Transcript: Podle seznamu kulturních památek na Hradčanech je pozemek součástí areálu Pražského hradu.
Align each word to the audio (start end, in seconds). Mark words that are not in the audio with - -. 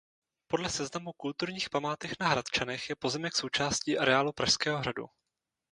Podle 0.47 0.69
seznamu 0.69 1.13
kulturních 1.13 1.69
památek 1.69 2.11
na 2.19 2.27
Hradčanech 2.29 2.89
je 2.89 2.95
pozemek 2.95 3.35
součástí 3.35 3.97
areálu 3.97 4.31
Pražského 4.33 4.77
hradu. 4.77 5.05